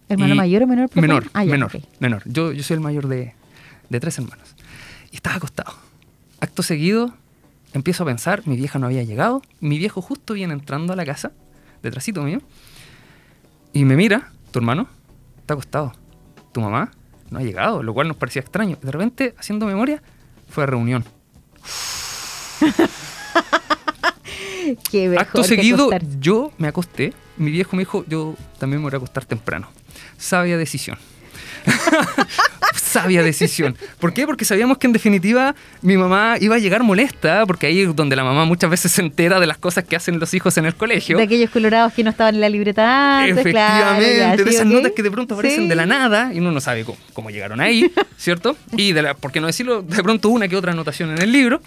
[0.09, 0.90] ¿Hermano Y- mayor o menor?
[0.95, 2.23] Menor, Ah, ya, menor, menor.
[2.27, 3.35] Yo, yo soy el mayor de,
[3.88, 4.55] de tres hermanos.
[5.11, 5.75] Y estaba acostado.
[6.40, 7.14] Acto seguido,
[7.75, 11.05] empiezo a pensar, mi vieja no había llegado, mi viejo justo viene entrando a la
[11.05, 11.33] casa,
[11.83, 12.41] detrásito mío,
[13.73, 14.89] y me mira, tu hermano
[15.39, 15.93] está acostado,
[16.53, 16.91] tu mamá
[17.31, 18.79] no ha llegado, lo cual nos parecía extraño.
[18.81, 20.03] De repente, haciendo memoria,
[20.49, 21.05] fue a reunión.
[24.91, 26.17] Qué mejor Acto que seguido, acostarse.
[26.21, 27.13] yo me acosté.
[27.37, 29.69] Mi viejo me dijo, yo también me voy a acostar temprano.
[30.17, 30.97] Sabia decisión.
[32.94, 33.76] Sabia decisión.
[33.98, 34.24] ¿Por qué?
[34.24, 38.14] Porque sabíamos que en definitiva mi mamá iba a llegar molesta, porque ahí es donde
[38.14, 40.76] la mamá muchas veces se entera de las cosas que hacen los hijos en el
[40.76, 41.16] colegio.
[41.16, 44.92] De aquellos colorados que no estaban en la libreta antes, Efectivamente, claro, de esas notas
[44.92, 45.68] que de pronto aparecen Sí.
[45.68, 48.57] de la nada y uno no sabe cómo, cómo llegaron ahí, ¿cierto?
[48.76, 51.33] Y de la, por qué no decirlo, de pronto una que otra anotación en el
[51.33, 51.61] libro,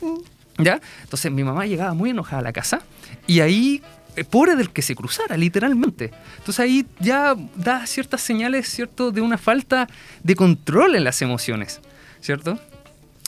[0.58, 0.80] ¿ya?
[1.04, 2.82] Entonces mi mamá llegaba muy enojada a la casa
[3.28, 3.82] y ahí,
[4.26, 6.12] pobre del que se cruzara, literalmente.
[6.38, 9.88] Entonces ahí ya da ciertas señales, ¿cierto?, de una falta
[10.24, 11.82] de control en las emociones,
[12.22, 12.60] ¿cierto?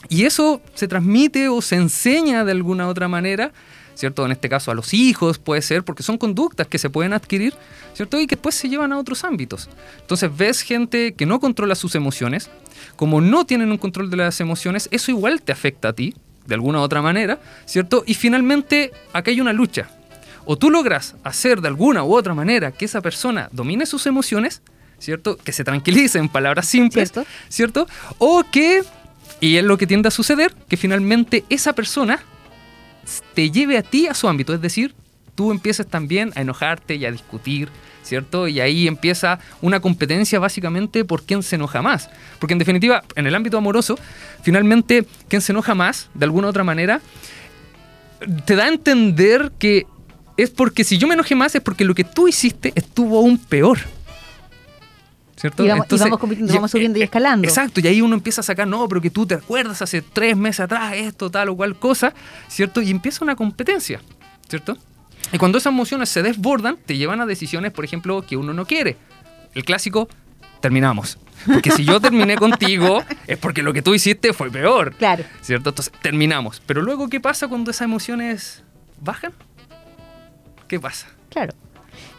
[0.08, 3.52] Y eso se transmite o se enseña de alguna otra manera,
[3.94, 4.24] ¿cierto?
[4.24, 7.54] En este caso a los hijos puede ser, porque son conductas que se pueden adquirir,
[7.92, 8.18] ¿cierto?
[8.18, 9.68] Y que después se llevan a otros ámbitos.
[10.00, 12.48] Entonces ves gente que no controla sus emociones,
[12.96, 16.14] como no tienen un control de las emociones, eso igual te afecta a ti,
[16.46, 18.02] de alguna u otra manera, ¿cierto?
[18.06, 19.90] Y finalmente, acá hay una lucha.
[20.44, 24.62] O tú logras hacer de alguna u otra manera que esa persona domine sus emociones,
[24.98, 25.36] ¿cierto?
[25.36, 27.30] Que se tranquilice en palabras simples, Cierto.
[27.48, 27.86] ¿cierto?
[28.18, 28.82] O que,
[29.40, 32.20] y es lo que tiende a suceder, que finalmente esa persona
[33.34, 34.94] te lleve a ti a su ámbito, es decir,
[35.34, 37.70] tú empiezas también a enojarte y a discutir,
[38.02, 38.48] ¿cierto?
[38.48, 42.10] Y ahí empieza una competencia básicamente por quién se enoja más.
[42.38, 43.98] Porque en definitiva, en el ámbito amoroso,
[44.42, 47.00] finalmente, quién se enoja más, de alguna u otra manera,
[48.44, 49.86] te da a entender que
[50.42, 53.38] es porque si yo me enojé más es porque lo que tú hiciste estuvo aún
[53.38, 53.78] peor.
[55.36, 55.64] ¿Cierto?
[55.64, 57.48] Y vamos- y vamos compitiendo, vamos subiendo y escalando.
[57.48, 60.36] Exacto, y ahí uno empieza a sacar, no, pero que tú te acuerdas hace tres
[60.36, 62.12] meses atrás esto, tal o cual cosa,
[62.46, 62.82] ¿cierto?
[62.82, 64.02] Y empieza una competencia,
[64.48, 64.76] ¿cierto?
[65.32, 68.66] Y cuando esas emociones se desbordan, te llevan a decisiones, por ejemplo, que uno no
[68.66, 68.98] quiere.
[69.54, 70.08] El clásico,
[70.60, 71.16] terminamos.
[71.46, 74.94] Porque si yo terminé contigo, es porque lo que tú hiciste fue peor.
[74.96, 75.24] Claro.
[75.40, 75.70] ¿Cierto?
[75.70, 76.60] Entonces, terminamos.
[76.66, 78.62] Pero luego, ¿qué pasa cuando esas emociones
[79.00, 79.32] bajan?
[80.70, 81.08] ¿Qué pasa?
[81.28, 81.52] Claro.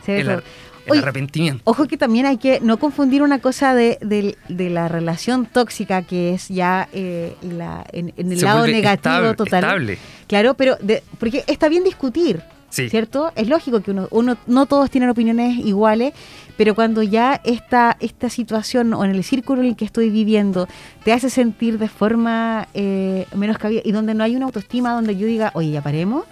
[0.05, 0.35] Se ve El, todo.
[0.37, 0.43] ar-
[0.85, 1.61] el Oye, arrepentimiento.
[1.65, 6.01] Ojo que también hay que no confundir una cosa de, de- de la relación tóxica
[6.01, 9.63] que es ya eh, la, en, en el Se lado negativo estable- total.
[9.63, 9.97] estable.
[10.27, 12.89] Claro, pero de- porque está bien discutir, Sí.
[12.89, 13.31] ¿cierto?
[13.35, 16.13] Es lógico que uno, uno no todos tienen opiniones iguales,
[16.57, 20.67] pero cuando ya esta, esta situación o en el círculo en el que estoy viviendo
[21.03, 25.15] te hace sentir de forma eh, menos cabida y donde no hay una autoestima donde
[25.17, 26.23] yo diga, oye, ya paremos.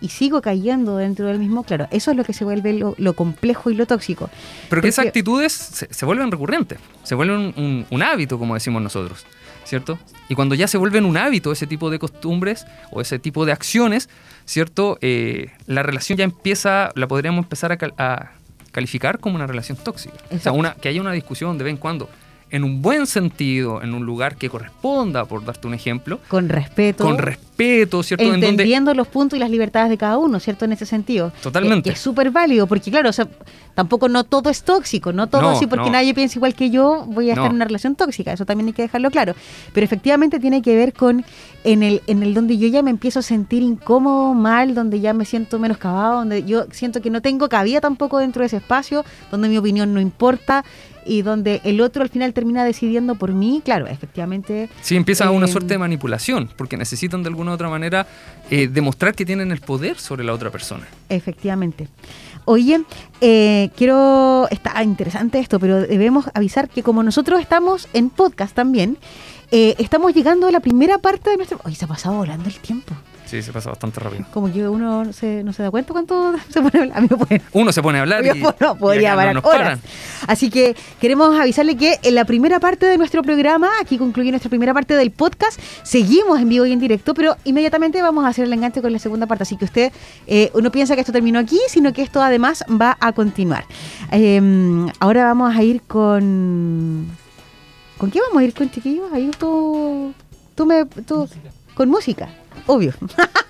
[0.00, 3.14] Y sigo cayendo dentro del mismo, claro, eso es lo que se vuelve lo, lo
[3.14, 4.28] complejo y lo tóxico.
[4.68, 8.54] Pero que esas actitudes se, se vuelven recurrentes, se vuelven un, un- un hábito, como
[8.54, 9.24] decimos nosotros,
[9.64, 9.98] ¿cierto?
[10.28, 13.52] Y cuando ya se vuelven un hábito ese tipo de costumbres o ese tipo de
[13.52, 14.08] acciones,
[14.44, 14.98] ¿cierto?
[15.00, 18.32] Eh, la relación ya empieza, la podríamos empezar a, cal- a
[18.72, 20.14] calificar como una relación tóxica.
[20.30, 22.10] O sea, una, que haya una discusión de vez en cuando,
[22.56, 27.04] en un buen sentido, en un lugar que corresponda, por darte un ejemplo, Con respeto.
[27.04, 28.24] con respeto, ¿cierto?
[28.24, 30.64] En donde entendiendo los puntos y las libertades de cada uno, ¿cierto?
[30.64, 31.32] En ese sentido.
[31.42, 31.84] Totalmente.
[31.84, 33.28] Que, que es súper válido, porque claro, o sea,
[33.74, 35.92] tampoco no todo es tóxico, no todo No, así porque no.
[35.92, 38.72] nadie piensa igual que yo, voy a estar en una relación tóxica, eso también hay
[38.72, 39.34] que dejarlo claro.
[39.72, 41.24] Pero efectivamente tiene que ver con
[41.64, 45.12] en el, en el donde yo ya me empiezo a sentir incómodo, mal, donde ya
[45.12, 48.56] me siento menos cavado, donde yo siento que no tengo cabida tampoco dentro de ese
[48.58, 50.64] espacio, donde mi opinión no importa
[51.06, 55.46] y donde el otro al final termina decidiendo por mí, claro, efectivamente Sí, empieza una
[55.46, 58.06] Eh, suerte de manipulación, porque necesitan de alguna u otra manera
[58.50, 60.86] eh, demostrar que tienen el poder sobre la otra persona.
[61.08, 61.88] Efectivamente.
[62.44, 62.82] Oye,
[63.20, 68.98] eh, quiero, está interesante esto, pero debemos avisar que como nosotros estamos en podcast también,
[69.50, 71.60] eh, estamos llegando a la primera parte de nuestro...
[71.64, 72.94] Hoy se ha pasado volando el tiempo.
[73.26, 74.24] Sí, se pasa bastante rápido.
[74.32, 77.16] Como que uno no se, no se da cuenta cuánto se pone a mí me
[77.16, 79.80] puede- Uno se pone a hablar y, no y podría parar no horas.
[80.28, 84.48] Así que queremos avisarle que en la primera parte de nuestro programa, aquí concluye nuestra
[84.48, 88.44] primera parte del podcast, seguimos en vivo y en directo, pero inmediatamente vamos a hacer
[88.44, 89.42] el enganche con la segunda parte.
[89.42, 89.92] Así que usted
[90.26, 93.64] eh, no piensa que esto terminó aquí, sino que esto además va a continuar.
[94.12, 97.06] Eh, ahora vamos a ir con...
[97.98, 99.10] ¿Con qué vamos a ir con chiquillos?
[99.12, 100.12] Ahí tú...
[100.54, 100.84] Tú me...
[100.84, 101.28] Tú,
[101.74, 102.28] con música,
[102.66, 102.92] obvio.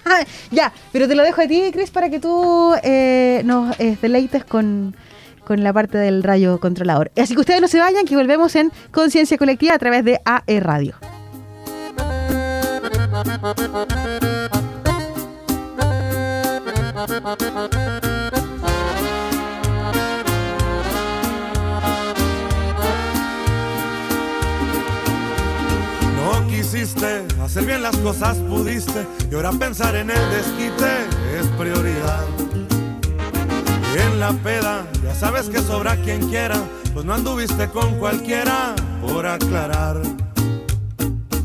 [0.51, 4.45] ya, pero te lo dejo a ti, Chris, para que tú eh, nos eh, deleites
[4.45, 4.95] con,
[5.45, 7.11] con la parte del rayo controlador.
[7.17, 10.61] Así que ustedes no se vayan, que volvemos en Conciencia Colectiva a través de AE
[10.61, 10.95] Radio.
[26.77, 29.07] No quisiste hacer bien las cosas, pudiste.
[29.31, 31.07] Y ahora pensar en el desquite
[31.41, 32.27] es prioridad.
[33.95, 36.57] Y en la peda, ya sabes que sobra quien quiera.
[36.93, 40.03] Pues no anduviste con cualquiera, por aclarar.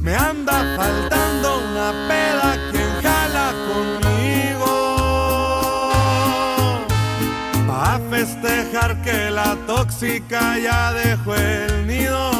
[0.02, 4.74] Me anda faltando una peda quien jala conmigo.
[7.68, 12.31] Pa' festejar que la tóxica ya dejó el nido.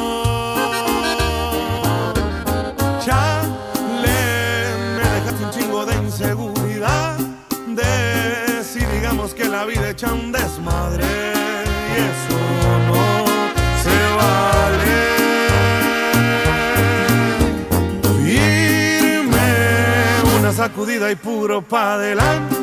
[9.30, 11.06] Que la vida echa un desmadre.
[11.06, 12.40] Y eso
[12.90, 13.26] no
[13.84, 14.94] se vale.
[18.26, 19.50] Firme,
[20.40, 22.56] una sacudida y puro pa' adelante.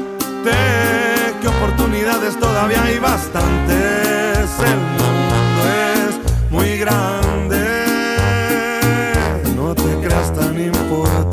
[1.40, 4.48] Que oportunidades todavía hay bastantes.
[4.66, 5.62] El mundo
[5.94, 7.62] es muy grande.
[9.54, 11.27] No te creas tan importante.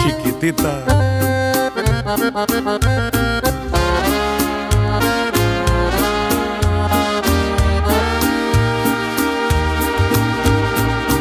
[0.00, 0.84] Chiquitita.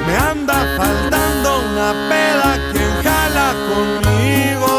[0.05, 4.73] Me anda faltando una peda quien jala conmigo.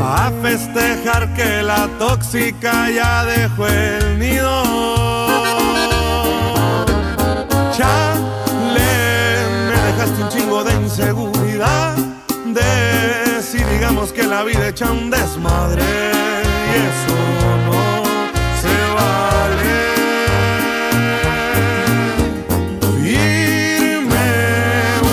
[0.00, 4.98] Pa' festejar que la tóxica ya dejó el nido.
[14.28, 15.82] La vida echa un desmadre.
[15.82, 17.16] Y eso
[17.66, 18.04] no
[18.60, 19.72] se vale.
[23.02, 24.28] Firme,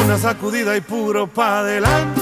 [0.03, 2.22] una sacudida y puro pa' adelante.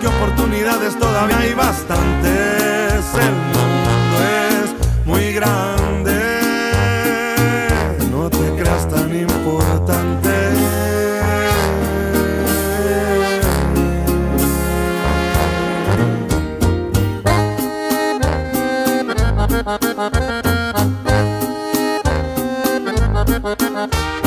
[0.00, 3.04] Que oportunidades todavía hay bastantes.
[3.14, 4.16] El mundo
[4.50, 6.16] es muy grande.
[8.10, 10.25] No te creas tan importante.
[23.46, 24.25] Thank